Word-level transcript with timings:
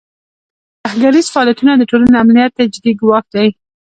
ترهګریز 0.83 1.27
فعالیتونه 1.33 1.71
د 1.75 1.83
ټولنې 1.89 2.15
امنیت 2.23 2.51
ته 2.57 2.63
جدي 2.73 2.93
ګواښ 3.01 3.25
دی. 3.35 3.47